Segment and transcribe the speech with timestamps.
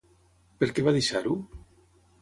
[0.63, 1.39] Per què va deixar-ho?